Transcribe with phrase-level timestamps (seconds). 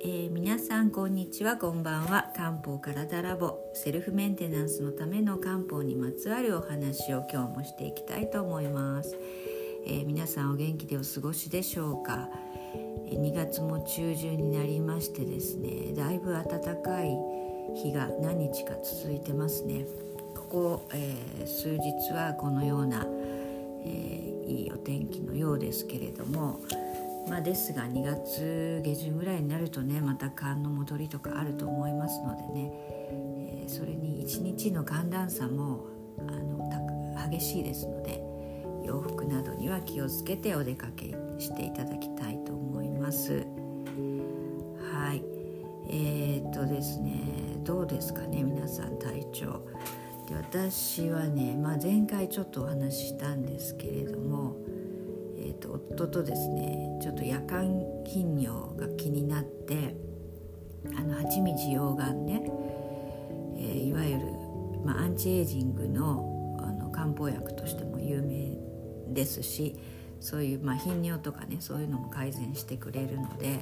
[0.00, 2.30] えー、皆さんこんにちはこんばんは。
[2.36, 9.16] 漢方体ラボセルフメンテナンスのための漢方にまつわるお話を今日もしていきたいと思います、
[9.86, 12.28] えー、皆さんお元気でお過ごしでしょうか
[13.10, 17.16] ？2月も中旬になりましてですねだいぶ暖かい
[17.74, 19.84] 日が何日か続いてますね。
[20.34, 23.04] ここ、えー、数日はこのような、
[23.84, 26.60] えいいお天気のようですけれども
[27.28, 32.72] まあ、ですが2月下旬ぐらいになるとねまた寒の戻りとかあると思いますのでね、
[33.62, 35.86] えー、それに1日の寒暖差も
[36.18, 36.58] あの
[37.30, 38.22] 激しいですので
[38.84, 43.46] 洋服などには気をつけてお出かけしていただきたいと思います。
[44.92, 45.22] はい
[45.90, 47.20] えー、っとですね
[47.64, 49.62] どうですかね皆さん体調
[50.28, 54.56] で私はね、まあ、前回ちょっとお話ししたんですけれども
[55.58, 59.96] と、夫とですねちょっと夜間頻尿が気になって
[60.96, 62.42] あの蜂蜜溶岩ね、
[63.56, 64.20] えー、いわゆる、
[64.84, 68.56] まあ、アンチエイジングのあの漢方薬としても有名
[69.14, 69.76] ですし
[70.20, 73.60] そういう、まあ、頻尿とかねそういうのも改善してくれるので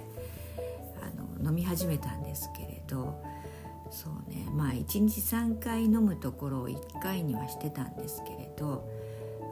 [1.03, 3.23] あの飲み始めたんですけれど
[3.91, 8.89] そうねまあ1日3回飲むところを1回にはしてたんですけれど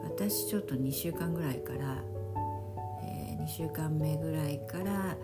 [0.03, 2.03] 私ちょっと2週間ぐらいから
[3.45, 5.15] 2週間目ぐらいから、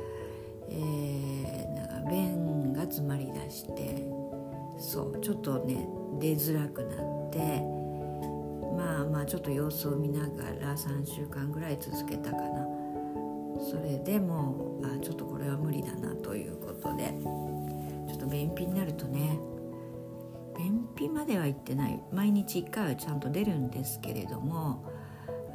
[0.69, 4.05] えー、なんか便が詰まりだして
[4.77, 5.87] そうちょっとね
[6.19, 7.39] 出づらくなって
[8.77, 12.67] まあまあちょっと様子を見ながら3週間ぐらい続けたかな。
[13.59, 17.13] それでもあちょっとこれは無理だなということで
[18.07, 19.37] ちょっと便秘になるとね
[20.57, 22.01] 便秘までは行ってない。
[22.11, 24.85] 毎日1回はちゃんと出るんですけれども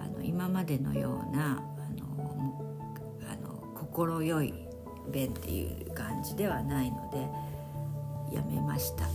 [0.01, 1.63] あの今までのような
[3.97, 4.53] 快い
[5.11, 9.07] 便っていう感じではないのでやめました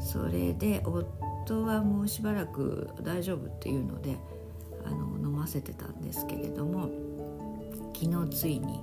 [0.00, 4.16] それで夫はもうしばらく大丈夫っていうので
[4.84, 6.88] あの飲ませてたんですけれども
[7.94, 8.80] 昨日ついに、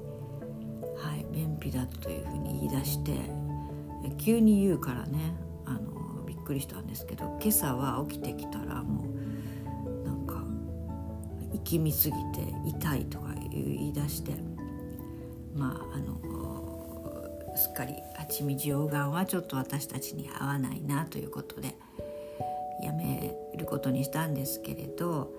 [0.97, 3.17] はい、便秘だというふうに言い出して
[4.17, 5.33] 急に言うからね
[5.65, 10.43] あのびっくりしたんですけど今朝は起きてきたらもうなんか
[11.53, 14.52] 息みすぎて痛いとか言い出して。
[15.55, 16.19] まああの
[17.55, 21.75] すっかり蜂蜜溶岩はちょっと私たちに合わないなということで
[22.81, 25.31] やめることにしたんですけれど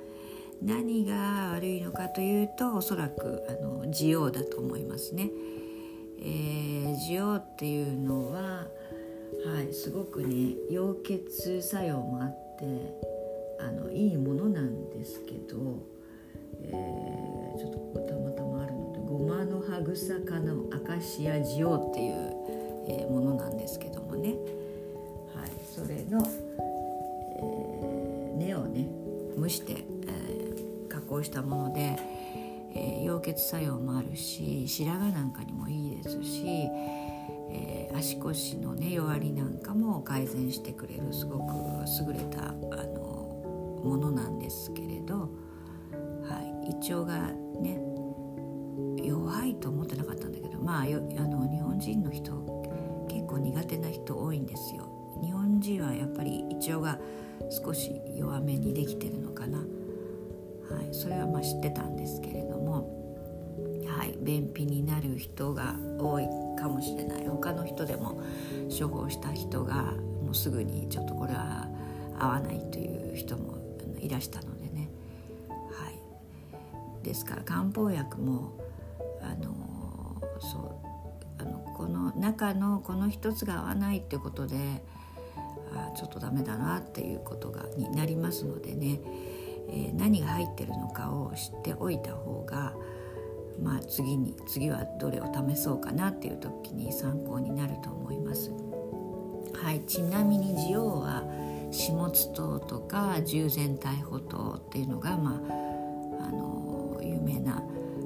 [0.63, 5.31] 何が悪いのかというとおそらくあの需要だと思いますね。
[6.21, 12.95] えー、需要っていうのは、はい、すごくね溶血作用もあって
[13.61, 14.17] あのいい
[19.95, 22.35] まの葉草科のアカシアジオっていう、
[22.89, 24.35] え、ものなんですけどもね、
[25.35, 26.27] はい、それの、
[27.39, 28.89] えー、根をね
[29.39, 31.97] 蒸して、えー、加工したもので、
[32.75, 36.69] えー、溶血作用もあるし白髪なんかにもいいですし、
[37.51, 41.53] えー、足腰のね弱りなんかも改善してくれるすごく
[42.07, 45.31] 優れたあのものなんですけれど、
[46.29, 47.29] はい、胃腸が
[47.61, 47.94] ね
[50.75, 52.33] まああの日本人の人
[53.09, 54.89] 結構苦手な人多いんですよ。
[55.23, 56.99] 日本人はやっぱり胃腸が
[57.49, 59.65] 少し弱めにできてるのかな、は
[60.83, 62.91] い、それはまあ知ってたんですけれども、
[63.87, 66.27] はい、便秘になる人が多い
[66.59, 67.29] かもしれない。
[67.29, 68.21] 他の人でも
[68.69, 69.93] 処方した人が
[70.25, 71.69] もうすぐにちょっとこれは
[72.19, 73.59] 合わないという人も
[74.01, 74.89] いらしたのでね、
[75.49, 78.59] はい、ですから漢方薬も
[79.23, 79.74] あの
[80.45, 84.57] そうあのこの中のこの一つが合わないってことで
[85.75, 89.01] あちょっとダメだなっていうことがになりますのでね、
[89.69, 92.75] えー、何が入ってるのかを知っておいた方が
[93.61, 98.53] まあ次に次はどれを試そうかなっていう時に参考になると思います。
[99.55, 101.25] はい、ちなみにジオは
[101.71, 105.41] 始末糖とか従前逮捕糖っていうのが、ま
[106.21, 107.63] あ、あの有名な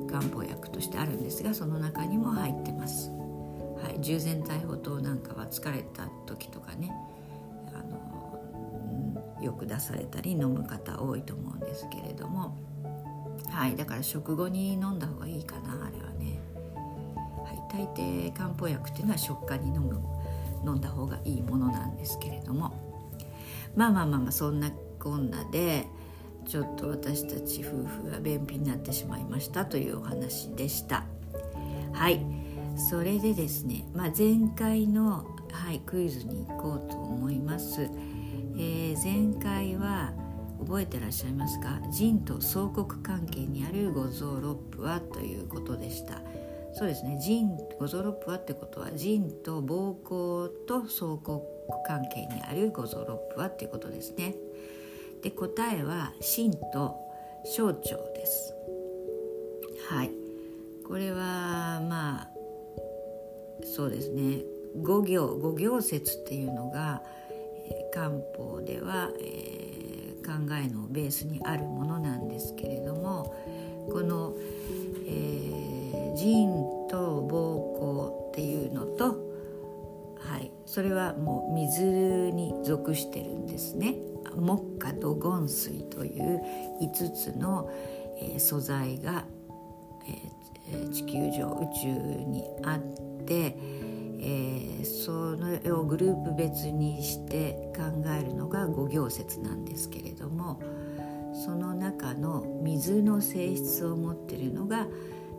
[0.09, 3.11] 漢方薬としてあるんですがその中にも入ってます。
[3.83, 6.93] はい、従前逮捕糖なんかは疲れた時とかね
[7.69, 12.57] あのよく出されたり飲む方多いと思うんですけれども、
[13.51, 16.41] はい、だから食後に飲んだ方がいいかなあれはね。
[17.45, 20.01] はい、大抵漢方薬っていうのは食感に飲む
[20.67, 22.73] 飲んだ方がいいものなんですけれども。
[23.77, 25.87] まあまあまあまあそんなこんなで
[26.49, 31.05] ちょっと私たち夫婦が便秘になってしまいましたというお話でした。
[31.93, 32.25] はい。
[32.91, 40.13] それでですね、まあ、前回の、はい、クイズに行こうと思います、えー、前回は
[40.61, 41.81] 覚えてらっしゃいますか？
[41.91, 46.21] 人と相国関係にある五臓六腑はということでした。
[46.73, 47.19] そうですね。
[47.21, 47.49] 腎
[47.81, 51.41] 五臓六腑はってことは腎と膀胱と相国
[51.87, 54.35] 関係にある五臓六腑はっていうことですね。
[55.23, 56.97] で答えは心と
[57.45, 57.79] 小腸
[58.15, 58.55] です。
[59.89, 60.11] はい。
[60.87, 62.29] これはまあ
[63.65, 64.43] そうですね。
[64.83, 73.35] 五行五行説っていうのが、えー、漢方では、えー、考えのベースにあるものなんですけれども
[73.91, 74.35] この、
[75.07, 76.49] えー、腎
[76.91, 79.17] と膀胱っていうのと、
[80.19, 83.97] はい、それはもう水に属してるんですね。
[84.41, 86.41] 木下土金水という
[86.83, 87.71] 5つの、
[88.21, 89.25] え、素材が、
[90.07, 91.89] え、地球上宇宙
[92.25, 92.79] にあっ
[93.25, 93.57] て、
[94.21, 97.83] えー、それをグループ別にして考
[98.19, 100.61] えるのが五行説なんですけれども
[101.33, 104.87] その中の水の性質を持ってるのが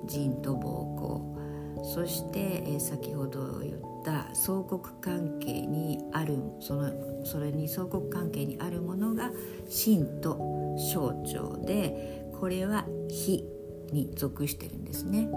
[0.05, 1.39] 腎と膀胱。
[1.83, 3.88] そして、えー、先ほど言っ
[4.33, 6.91] 相国関係にあるその
[7.25, 9.31] それに相国関係にあるものが
[9.67, 10.37] 心と
[10.77, 13.43] 小腸でこれは火
[13.91, 15.29] に属してるんですね。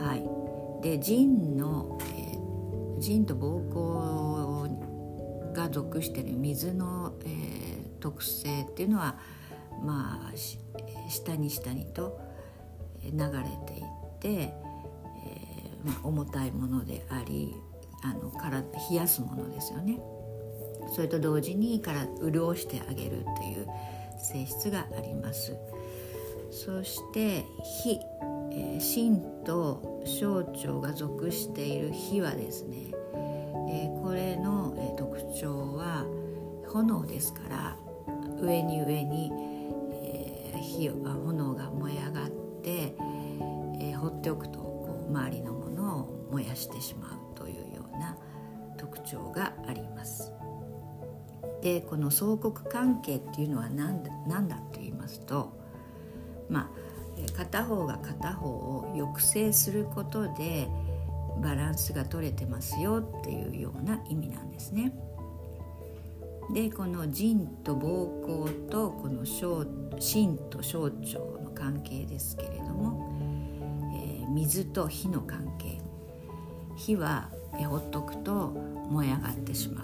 [0.00, 0.48] はい
[0.82, 9.18] で腎の、えー、腎と膀胱が属してる水の、えー、特性っていうのは
[9.82, 10.36] まあ
[11.08, 12.20] 下に下にと
[13.02, 13.18] 流れ
[13.66, 14.54] ていって、
[15.86, 17.54] えー、重たいものであり
[18.02, 20.00] あの体冷やすものですよね。
[20.94, 23.66] それと同時にから潤してあげるという
[24.18, 25.56] 性質があります。
[26.50, 27.44] そして
[27.82, 28.00] 火
[28.50, 32.92] えー、心と小腸が属している火はですね、
[33.70, 36.04] えー、これの、えー、特徴は
[36.66, 37.76] 炎ですから
[38.40, 39.30] 上に上に、
[40.02, 42.30] えー、火炎が燃え上がっ
[42.62, 45.47] て、えー、放っておくとこう周りの
[46.38, 48.16] 燃やしてしまうというような
[48.76, 50.32] 特徴があります。
[51.62, 55.58] でこの相国関係っていうのは何だ何だと言いますと
[56.48, 60.68] まあ片方が片方を抑制することで
[61.42, 64.92] バランスが取れてますよっていうような意味なんですね。
[66.54, 69.66] でこの腎と膀胱とこの小
[69.98, 70.92] 心と小腸
[71.42, 73.12] の関係ですけれども、
[73.92, 75.77] えー、水と火の関係
[76.78, 77.28] 火は
[77.68, 78.48] ほっとくと
[78.88, 79.82] 燃え上がってしま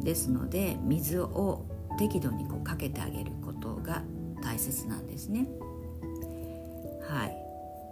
[0.00, 0.04] う。
[0.04, 1.64] ですので水を
[1.98, 4.02] 適度にこうかけてあげることが
[4.42, 5.46] 大切なんですね。
[7.02, 7.36] はい、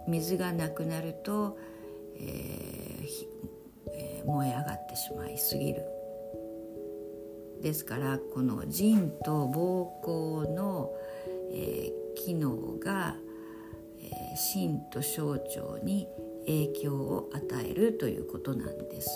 [0.07, 1.57] 水がなくなると、
[2.15, 3.27] えー
[3.93, 5.83] えー、燃え上がってしまいすぎる。
[7.61, 10.91] ですからこの腎と膀胱の、
[11.53, 13.15] えー、機能が、
[14.01, 16.09] えー、心と小腸に
[16.45, 19.09] 影響を与えるということなんです。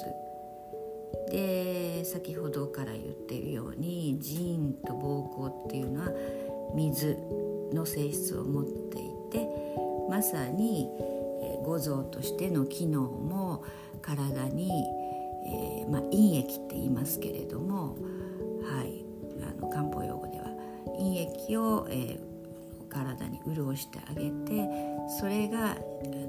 [1.31, 6.11] で先ほどから言っているように腎と膀胱っていうのは
[6.73, 7.17] 水
[7.73, 9.47] の性質を持っていて
[10.09, 10.89] まさに、
[11.63, 13.63] 五臓としての機能も
[14.01, 14.71] 体に、
[15.45, 17.97] えーまあ、陰液って言いますけれども、
[18.63, 19.03] はい、
[19.43, 20.45] あの漢方用語では
[20.97, 25.75] 陰液を、えー、体に潤してあげてそれがあ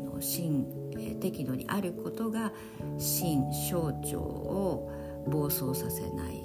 [0.05, 0.67] の心、
[0.99, 2.53] え、適度にあることが
[2.99, 4.91] 心小腸を
[5.27, 6.43] 暴走させない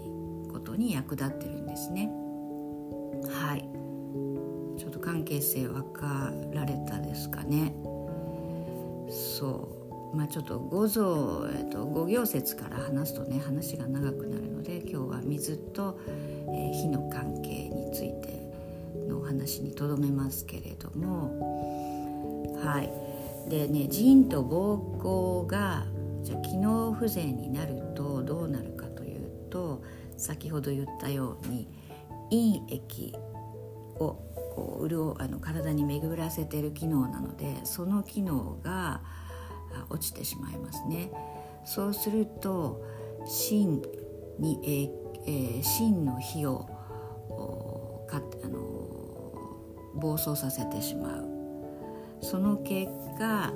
[0.52, 2.10] ことに役立ってるんですね。
[3.30, 3.68] はい。
[4.78, 7.74] ちょっと関係性分かられたですかね。
[9.10, 9.84] そう。
[10.16, 18.44] まあちょっと五臓、えっと、五行説から話すとね話が長くなるので今日は水と、えー、火の関係について
[19.10, 21.73] のお話にとどめますけれども
[22.65, 22.89] はい
[23.50, 25.86] でね腎と膀胱が
[26.22, 29.84] じゃ機能不全になるとどうなるかというと
[30.17, 31.67] 先ほど言ったように
[32.29, 33.13] 陰液
[34.00, 34.17] を
[34.55, 39.01] こう潤あの体に巡らせてる機能なのでその機能が
[39.89, 41.12] 落ちてしまいますね。
[41.65, 42.86] そうすると
[43.25, 43.82] 芯
[44.39, 44.89] に、えー
[45.25, 46.67] えー、芯の火を
[48.08, 48.60] かあの
[49.96, 51.33] 暴走させてしまう
[52.24, 53.51] その結果、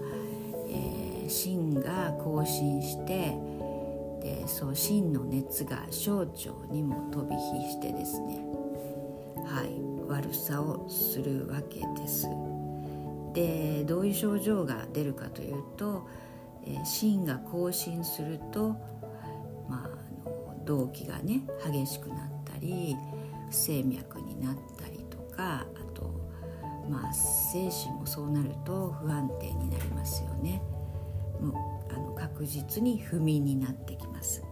[0.70, 3.34] えー、芯が更新して
[4.22, 6.34] でそう芯の熱が小腸
[6.72, 8.44] にも飛び火してですね
[9.46, 12.28] はい悪さをするわけです。
[13.34, 16.08] でどういう症状が出るかというと、
[16.66, 18.70] えー、心が更新すると、
[19.70, 19.90] まあ、
[20.26, 22.96] あの動悸がね激しくなったり
[23.50, 25.66] 不整脈になったりとか、
[26.90, 30.62] まあ、精神もそうなると不安定になりますよね。
[31.42, 34.44] もうあの確実に不眠になってきます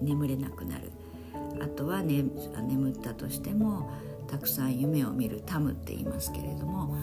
[0.00, 0.92] 眠れなくなる
[1.60, 2.24] あとは、ね、
[2.62, 3.90] 眠ったとしても
[4.28, 6.96] たくさん夢を見るタムって言いますけれども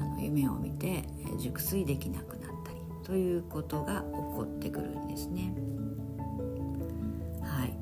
[0.00, 1.04] あの夢を見て
[1.38, 5.54] 熟睡できなくなったりということが起こってくるんですね。
[7.42, 7.76] はい、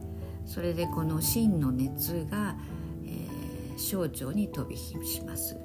[0.47, 2.57] それでこの真の熱が、
[3.05, 5.57] えー、小腸に飛び火します。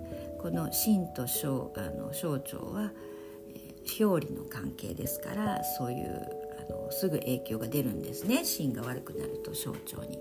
[0.41, 2.91] この真と小あの小腸は、
[4.00, 6.27] 表裏の関係ですからそういう
[6.60, 10.20] あのすぐ影響が出るんですね芯が悪くなると小腸に。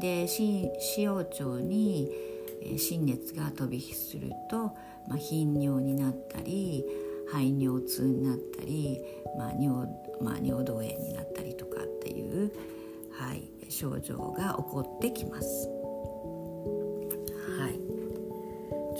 [0.00, 2.10] で小腸に
[2.76, 4.76] 心熱が飛び火すると、
[5.08, 6.84] まあ、頻尿になったり
[7.30, 9.00] 排尿痛になったり、
[9.36, 9.88] まあ尿
[10.20, 12.52] まあ、尿道炎になったりとかっていう、
[13.12, 15.68] はい、症状が起こってきます。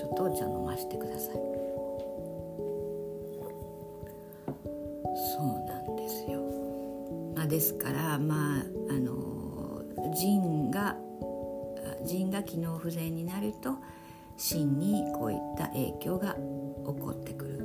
[0.09, 1.35] ょっとお茶飲ましてください。
[5.19, 6.41] そうなんですよ。
[7.35, 9.83] まあ、ですからまああの
[10.15, 10.97] 腎が
[12.05, 13.77] 腎が機能不全になると
[14.37, 17.59] 心にこういった影響が起こってくる。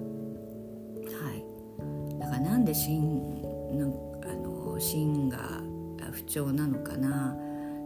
[1.14, 5.40] はい、だからなんで心のあの心が
[6.12, 7.36] 不調なのかな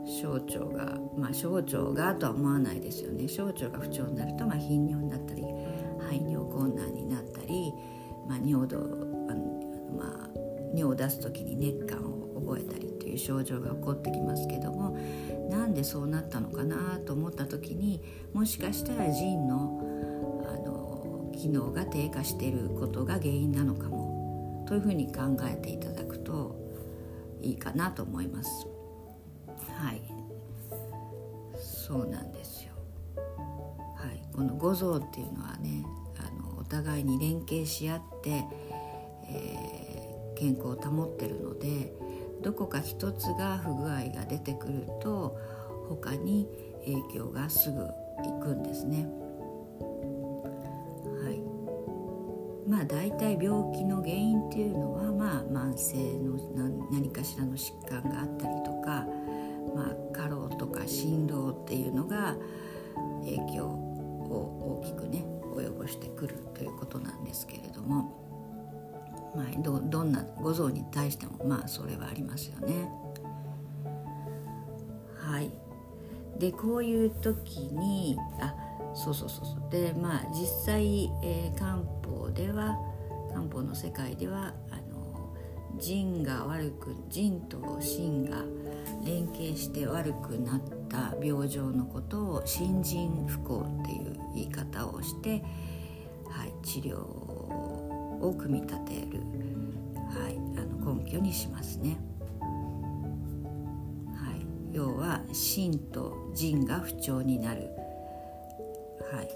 [0.08, 5.44] 小腸がまあ小腸がとは思わないですよね小腸が不調になると、まあ、頻尿になったり
[6.00, 7.74] 排尿困難になったり、
[8.28, 8.80] まあ、尿道
[9.98, 10.30] まあ
[10.74, 14.98] 尿を出す時に熱感を覚えたりという症状が起こってきますけども
[15.50, 18.02] なんでそうなったのかなと思った時に
[18.34, 19.82] もしかしたら腎の
[20.48, 26.56] あの機能が低下していることが原因なのかもというふうに考えていただくと
[27.42, 28.77] いいかなと思います。
[29.78, 30.02] はい
[31.58, 32.74] そうなんですよ。
[33.96, 35.86] はい、この五臓っていうのはね
[36.18, 38.44] あのお互いに連携し合って、
[39.30, 41.94] えー、健康を保ってるので
[42.42, 45.38] どこか一つが不具合が出てくると
[45.88, 46.48] 他に
[46.86, 47.80] 影響がすぐ
[48.24, 49.08] 行くんですね。
[51.24, 56.38] はい、まあ大体病気の原因っていうのは、まあ、慢性の
[56.92, 59.08] 何かしらの疾患があったりとか、
[59.76, 62.36] まあ、過労とか振動っていうのが
[63.24, 68.28] 影響を大きくね及ぼしてくるということなんですけれども。
[69.36, 72.90] まあ、どどんな五臓に対してもまあそれはありますよね。
[75.16, 75.52] はい
[76.40, 78.56] でこういう時にあ
[78.94, 82.78] そうそうそうそうでまあ実際、えー、漢方では
[83.30, 85.36] 漢方の世界ではあの
[85.78, 88.44] 腎が悪く腎と心が
[89.08, 95.42] 連携して悪くなった病状のことを心腎不幸っていう言い方をして、
[96.30, 99.22] はい、治療を組み立てる、
[100.10, 101.98] はい、あの根拠にしますね。
[104.14, 107.70] はい、要は心と腎が不調になる、
[109.10, 109.30] はい、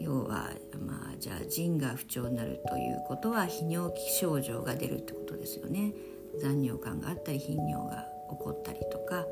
[0.00, 5.92] 要はまあじゃあ腎が不調になるということは泌尿器症状が出るってことですよね。
[6.40, 9.24] 残尿感があったり頻尿が起こったりとか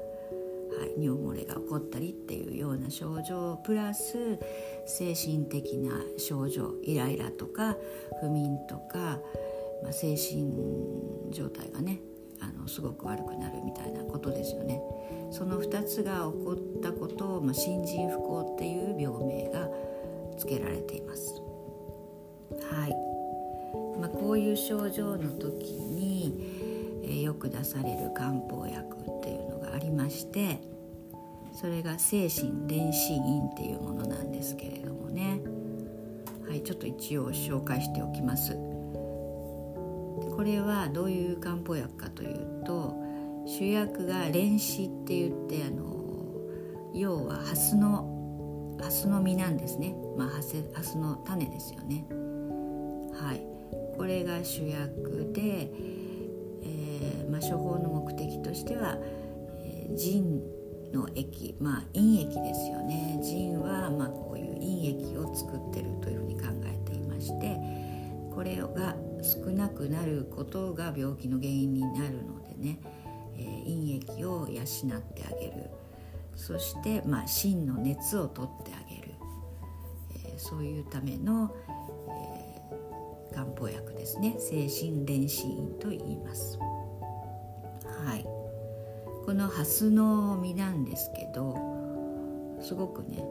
[0.78, 4.38] はい、尿漏れが起こったりっていうような症状プラス
[4.86, 7.76] 精神的な症状イライラとか
[8.20, 9.18] 不眠とか、
[9.82, 12.00] まあ、精神状態がね
[12.40, 14.80] あのすごく悪くなるみたいなことですよね。
[15.30, 19.68] その2つが起こったことを、まあ、新人不幸っていう病名が
[20.38, 21.34] 付けられています。
[22.72, 23.10] はい
[24.00, 26.59] まあ、こういう症状の時に、
[27.10, 30.60] え、よく出される漢方薬っていうのがありまして
[31.52, 35.40] それが精神電子院っていうものなんですけれどもね。
[36.48, 38.54] はいちょっと一応紹介しておきます。
[40.36, 42.96] これはどういう漢方薬かというと
[43.46, 45.96] 主役が蓮子って言ってあの
[46.92, 49.94] 要はハスのハスの実なんですね。
[50.16, 52.04] まあハスの種ですよね。
[53.12, 53.46] はい。
[53.96, 55.70] これが主役で、
[57.30, 58.98] まあ、処方の目的としては、
[59.96, 60.42] 腎
[60.92, 63.20] の液まあ陰液ですよね。
[63.22, 67.58] 腎はまあこういう陰液を作ってるというふうに考えていまして
[68.34, 72.80] これが少なくなることが病気の原因になるのでね、
[73.36, 75.70] えー、陰液を養ってあげる。
[76.36, 79.14] そしてまあ芯の熱を取ってあげる、
[80.26, 81.54] えー、そういうための、
[82.08, 84.36] え漢方薬ですね。
[84.38, 86.58] 精神練心院と言います。
[89.30, 91.54] このハスの実なんですけど
[92.60, 93.24] すごくね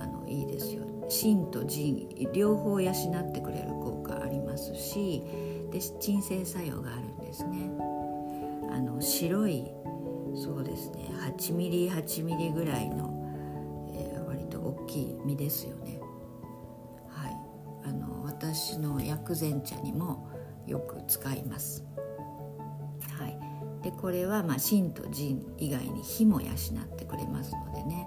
[0.00, 0.82] あのいいですよ。
[1.10, 5.22] 心と腎両方養ってくれる効果ありますし
[5.70, 7.70] で鎮静作用があるんですね。
[8.72, 9.66] あの白い
[10.34, 13.12] そうですね8ミリ8ミリぐらいの、
[13.92, 16.00] えー、割と大きい実ですよね。
[17.06, 17.36] はい。
[17.84, 20.26] あの私の薬膳茶にも
[20.66, 21.84] よく使います。
[23.88, 28.06] でこれはまあ心と腎以外に火も養ってくれますのでね。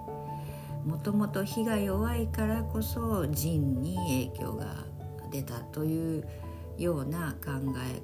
[0.85, 3.97] もともと火が弱いからこそ腎に
[4.33, 4.85] 影響が
[5.31, 6.27] 出たという
[6.77, 8.01] ような考え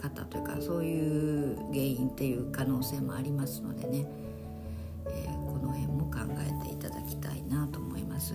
[0.00, 4.06] 方というかそういう原因っていう可能性もありますのでね、
[5.06, 6.20] えー、この辺も考
[6.62, 8.34] えていただきたいなと思います。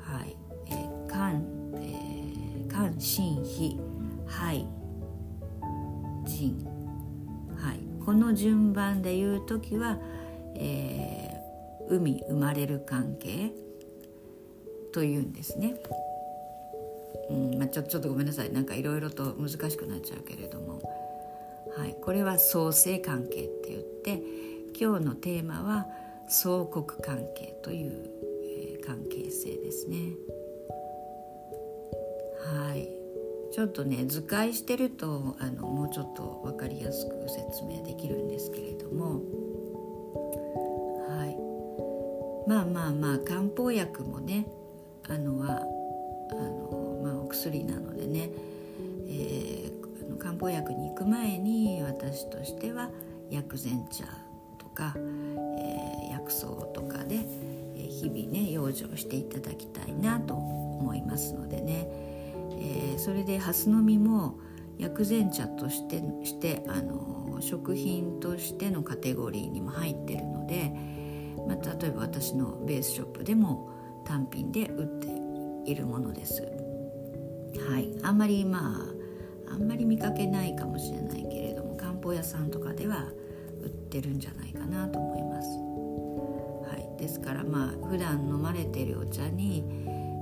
[0.00, 3.93] はい、えー、肝、えー、肝心脾
[8.34, 9.96] の順番で言う時は、
[10.56, 13.52] えー、海生まれる関係
[14.92, 15.76] というんですね。
[17.30, 20.82] うんまあ、ちょちょっとごめんなさいなんかいろいろと難しくなっちゃうけれども、
[21.76, 24.22] はい、これは創生関係って言って
[24.78, 25.86] 今日のテーマは
[26.28, 28.10] 相国関係という、
[28.76, 29.96] えー、関係性ですね。
[32.52, 33.03] はい
[33.54, 39.20] ちょっとね図解してるとあのもうちょっと分かりやすく説明できるんですけれども。
[41.08, 42.48] はい。
[42.48, 44.48] まあまあまあ漢方薬もね
[45.08, 45.62] あのは
[46.32, 48.30] あのまお薬なのでね、
[49.06, 52.90] えー、漢方薬に行く前に私としては
[53.30, 54.04] 薬膳茶
[54.58, 57.20] とか、えー、薬草とかで
[57.76, 62.13] え日々ね養生していただきたいなと思いますのでね、
[62.58, 64.38] えー、それで蓮の実も
[64.78, 70.72] 薬膳茶としてしてあの食品としてのカテゴリーにも入ってるので、
[71.46, 73.70] まあ、例えば私のベースショップでも
[74.04, 74.86] 単品で売っ
[75.64, 76.42] ているものです。
[77.68, 77.96] はい。
[78.02, 78.94] あんまりまあ
[79.54, 83.08] あんまり見かけないかもしれないけれども漢方屋さんとかでは
[83.62, 85.48] 売ってるんじゃないかなと思います、
[86.76, 89.64] はい、ですからまあ普段飲まれてるお茶に、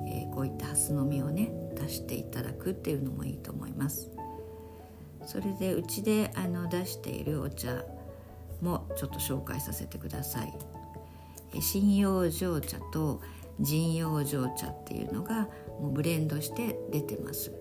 [0.06, 1.50] えー、こういった蓮の実をね
[1.84, 4.10] 足していただくっていうのもいいと思います。
[5.26, 7.84] それでうちであの出しているお茶
[8.60, 10.52] もちょっと紹介させてください。
[11.60, 13.20] 針葉醸茶と
[13.60, 15.48] 陣葉醸茶っていうのが
[15.80, 17.52] もうブレンドして出てます。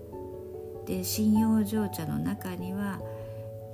[0.86, 3.00] で針葉醸茶の中には、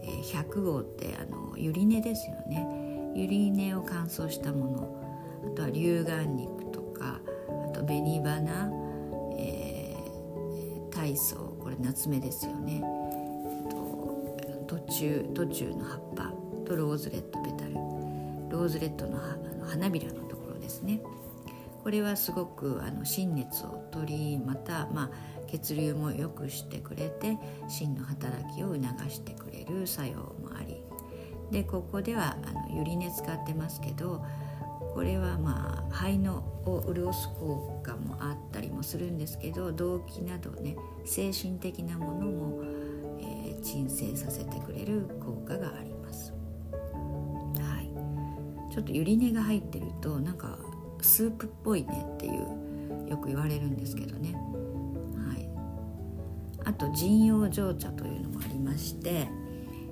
[0.04, 2.68] え、100号ってあのゆり根ですよね。
[3.16, 5.04] ゆり根を乾燥したもの。
[5.46, 7.20] あとは龍眼肉とか
[7.66, 12.82] あと紅花、ー、大棗これ棗ですよね、
[13.60, 16.34] えっと、途中途中の葉っぱ
[16.68, 17.76] とローズレッドペタル。
[18.50, 19.20] ローズレッドの
[19.66, 21.02] 花びらのところですね。
[21.84, 25.10] これはすごくあの心熱を取りまた、まあ、
[25.48, 27.38] 血流も良くしてくれて
[27.70, 30.84] 心の働きを促してくれる作用もあり。
[31.52, 34.26] でここではあのゆり根使ってますけど
[34.94, 38.47] これはまあ肺のを潤す効果もあったり
[38.78, 42.64] もするんですけど動悸などね精神的なものも、
[43.20, 46.32] えー、鎮静させてくれる効果があります。
[46.72, 50.58] はい、ちょっとゆり根が入ってるとなんか
[51.02, 55.50] スープっぽいねっていうよく言われるんですけどね、はい、
[56.66, 59.28] あと陣葉醸茶というのもありまして、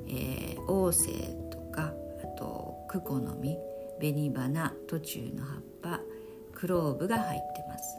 [0.08, 1.94] えー、王政とか
[2.24, 3.58] あとクコの実
[4.00, 6.00] 紅花途中の葉っぱ
[6.54, 7.95] クローブが入ってます。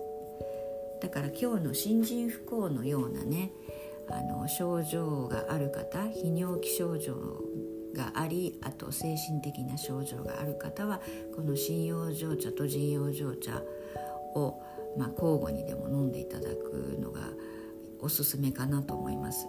[1.17, 3.51] から今日の新人不幸のようなね
[4.11, 7.15] あの症状がある方泌尿器症状
[7.95, 11.01] がありあと精神的な症状がある方は
[11.35, 13.63] この針葉醸茶と腎葉醸茶
[14.35, 14.63] を、
[14.99, 17.23] まあ、交互にでも飲んでいただくのが
[17.99, 19.49] おすすめかなと思います。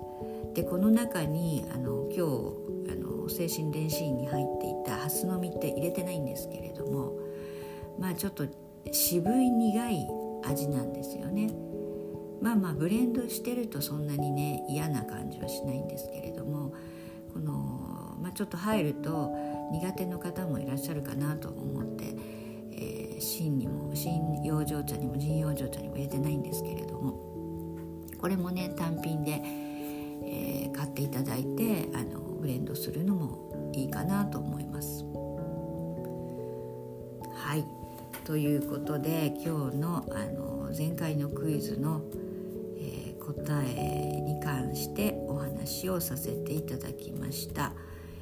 [0.54, 2.26] でこの中にあの今
[2.86, 7.20] 日あの精神電子院に入っていたハスの実って入れてないんですけれども
[8.00, 8.46] まあちょっと
[8.90, 10.08] 渋い苦い
[10.48, 11.52] 味なんですよね。
[12.42, 16.74] まあまあブレンドしてるとそんなにね嫌な感じはしないんですけれども
[17.34, 19.32] このまあ、ちょっと入ると
[19.72, 22.06] 苦手の方もいらっしゃるかなと思って、
[22.72, 27.20] えー、芯にも芯養生茶にも腎養生茶にも入れてないんですけれども
[28.20, 29.42] これもね単品で、
[30.24, 35.06] えー、買っていただいてあのブレンドするのもいいかなと思います。
[37.36, 37.64] はい
[38.28, 42.02] ということで今日のあの前回のクイズの、
[42.78, 47.72] えー、答えに関してお話をさせていただきました。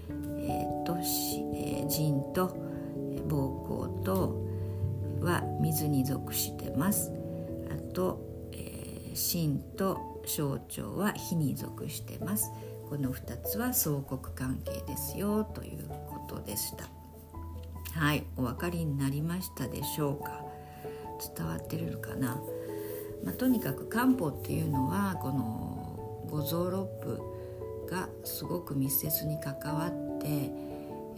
[0.08, 2.56] えーとえー、腎と
[3.28, 3.32] 膀
[3.68, 4.46] 胱と
[5.22, 7.12] は水に属してます。
[7.72, 12.52] あと、えー、心と小腸は火に属してます。
[12.92, 16.95] この2つは相国関係ですよということでした。
[17.96, 20.42] はいお分かりになりましたでしょうか？
[21.38, 22.42] 伝わってるかな、
[23.24, 30.28] まあ、とにかく漢方っていうのはこの五臓六腑がすごく密接に関わって、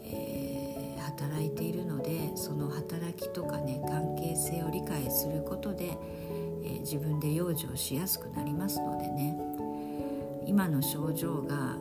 [0.04, 5.98] えー、働いているのでその働きとかね関係性を理解することで、
[6.64, 9.36] えー、自分で養生しやすくなりますのでね。
[10.46, 11.76] 今の症状が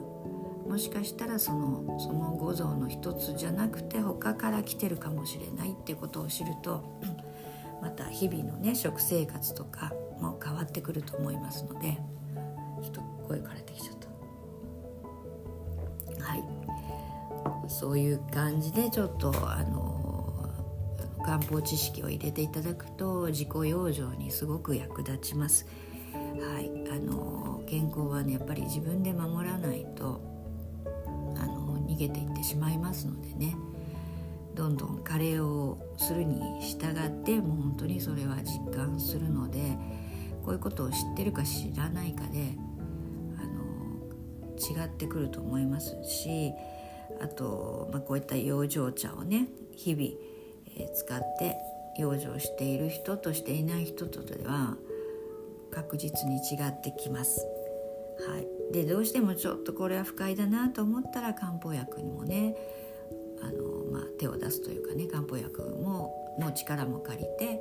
[0.76, 7.00] もしかしたらそのその五臓の一つじゃなくて他から来てるかもしれないってことを知ると
[7.80, 11.96] また日々のね食生活とかも変わってくると思いますので
[12.82, 13.96] ちょっと声枯れてきちゃっ
[16.18, 16.22] た。
[16.22, 16.44] はい。
[17.70, 20.50] そういう感じでちょっとあの
[21.24, 25.66] 漢方知識を入れていただくと自己養生にすごく役立ちます。
[26.12, 30.35] はい、あの健康はねやっぱり自分で守らないと
[31.96, 33.56] 逃げていってしまいますのでね
[34.54, 39.58] どんどん加齢をするに従ってもう本当にそれは実感するので
[40.44, 42.54] こういうことを知ってるか知らないかで
[43.38, 46.52] あの違ってくると思いますし
[47.20, 50.08] あと、まあ、こういった養生茶をね日々、
[50.78, 51.56] えー、使って
[51.98, 54.76] 養生している人としていない人とでは
[55.70, 57.46] 確実に違ってきます。
[58.28, 62.56] はい、でどうしてもちょっとこれは不快だなと思ったら漢方薬にもね
[63.42, 67.60] あの、まあ、手を出すというかね漢方薬もの力も借りて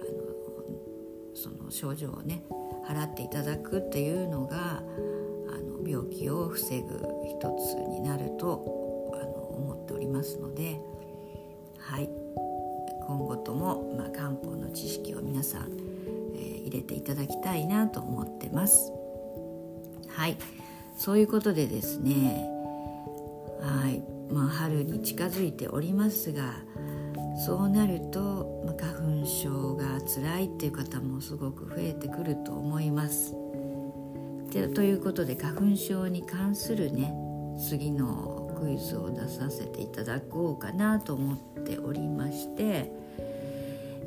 [0.00, 0.34] あの
[1.34, 2.44] その症状をね
[2.86, 4.82] 払っていただくっていうのが
[5.48, 10.78] あの病気を防ぐ一つになるとあの思っておりますので
[11.78, 12.08] はい
[13.06, 15.62] 今後とも、まあ、漢方の知識を皆さん、
[16.34, 18.92] えー、入れていただきたいなと思ってます。
[20.14, 20.36] はい。
[20.96, 22.48] そういうことでですね
[23.60, 24.02] はい。
[24.32, 26.54] まあ春に近づいておりますが
[27.44, 33.34] そうなると、まあ、花粉症が辛いっていう方もすごく増えてくると思います。
[34.52, 37.12] でということで花粉症に関するね
[37.58, 42.90] 次のクイズを出させていただこうかなと思っておりまして、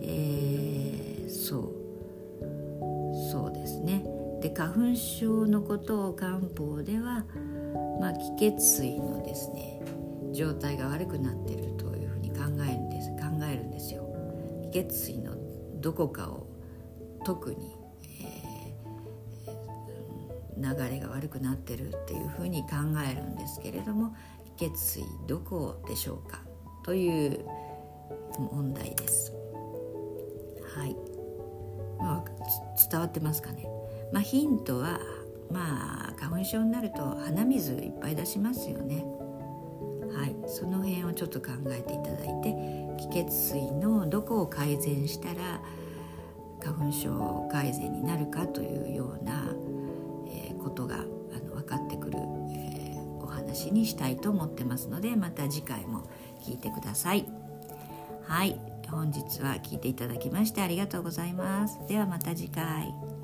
[0.02, 1.88] えー、そう。
[3.32, 4.17] そうですね。
[4.42, 7.26] で花粉症のことを漢方では、
[8.00, 9.82] まあ、気血水のですね
[10.34, 14.04] 状態が悪くなっているというふうに考えるんです考えるんですよ。
[14.72, 15.34] 気血水の
[15.82, 16.48] どこかを
[17.24, 22.70] 特に、えー、流れが悪くなってるっていうふうに考
[23.10, 24.16] えるんですけれども
[24.58, 26.42] 気血水どこでしょうか
[26.84, 27.46] という
[28.40, 29.34] 問題です。
[30.76, 30.96] はい、
[31.98, 32.24] まあ、
[32.90, 33.68] 伝わってますかね？
[34.12, 35.00] まあ、ヒントは
[35.52, 39.06] まあ花粉症になると鼻水いっぱい出しますよね。
[40.14, 42.56] はい、その辺をちょっと考えていただいて
[42.98, 45.62] 気血水のどこを改善したら
[46.64, 49.54] 花粉症改善になるかというような、
[50.28, 51.00] えー、ことがあ
[51.46, 52.18] の分かってくる、
[52.52, 56.10] えー、お話にしたいと思ってますのでまた次回も
[56.44, 57.26] 聞いてください。
[58.24, 61.80] はい本日は聞いていただきましてありがとうございます。
[61.88, 63.17] ではまた次回。